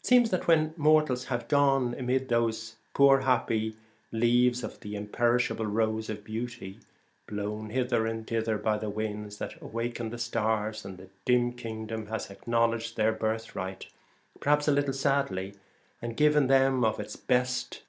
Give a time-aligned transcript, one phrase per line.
[0.00, 3.78] It seems that when mortals have gone amid those poor happy
[4.12, 6.80] leaves of the Imperishable Rose of Beauty,
[7.26, 12.30] blown hither and thither by the winds that awakened the stars, the dim kingdom has
[12.30, 13.86] acknowledged their birthright,
[14.38, 15.54] per haps a little sadly,
[16.02, 17.84] and given them of its best.